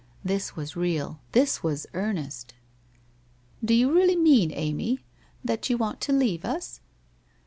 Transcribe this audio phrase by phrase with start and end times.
[0.25, 2.55] This was real, this was earnest!'
[3.63, 5.01] Do you really mean, Amy,
[5.45, 6.79] that you want to leave us?